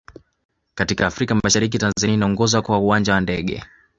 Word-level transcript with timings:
katika 0.75 1.07
afrika 1.07 1.35
mashariki 1.43 1.77
tanzania 1.77 2.13
inaongoza 2.13 2.61
kwa 2.61 2.77
uwanja 2.79 3.13
wa 3.13 3.21
ndege 3.21 3.63